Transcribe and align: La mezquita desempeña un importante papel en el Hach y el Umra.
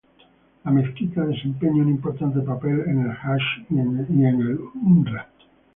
La 0.63 0.71
mezquita 0.71 1.23
desempeña 1.27 1.83
un 1.83 1.89
importante 1.89 2.39
papel 2.39 2.85
en 2.87 3.01
el 3.01 3.11
Hach 3.11 3.59
y 3.69 3.77
el 3.77 4.57
Umra. 4.73 5.27